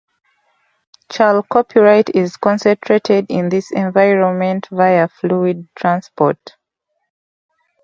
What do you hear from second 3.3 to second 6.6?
this environment via fluid transport.